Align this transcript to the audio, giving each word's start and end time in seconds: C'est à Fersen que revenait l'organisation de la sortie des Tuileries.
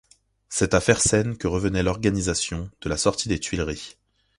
C'est 0.49 0.73
à 0.73 0.79
Fersen 0.81 1.37
que 1.37 1.45
revenait 1.47 1.83
l'organisation 1.83 2.71
de 2.81 2.89
la 2.89 2.97
sortie 2.97 3.29
des 3.29 3.39
Tuileries. 3.39 3.99